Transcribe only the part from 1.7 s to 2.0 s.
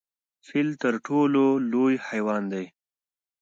لوی